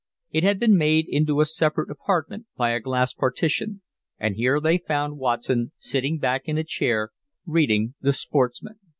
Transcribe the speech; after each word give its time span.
It 0.31 0.43
had 0.43 0.59
been 0.59 0.75
made 0.79 1.05
into 1.07 1.41
a 1.41 1.45
separate 1.45 1.91
apartment 1.91 2.47
by 2.57 2.71
a 2.71 2.79
glass 2.79 3.13
partition, 3.13 3.83
and 4.17 4.35
here 4.35 4.59
they 4.59 4.79
found 4.79 5.19
Watson 5.19 5.73
sitting 5.77 6.17
back 6.17 6.45
in 6.45 6.57
a 6.57 6.63
chair, 6.63 7.11
reading 7.45 7.93
The 8.01 8.11
Sportsman. 8.13 8.79